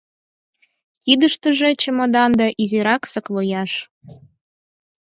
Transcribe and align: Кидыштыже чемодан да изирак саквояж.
Кидыштыже 1.03 1.69
чемодан 1.81 2.31
да 2.39 2.47
изирак 2.61 3.03
саквояж. 3.11 3.71